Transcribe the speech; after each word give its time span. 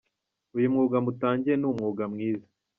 Uyu 0.57 0.71
mwuga 0.73 0.97
mutangiye 1.05 1.55
ni 1.57 1.65
umwuga 1.71 2.03
mwiza. 2.13 2.47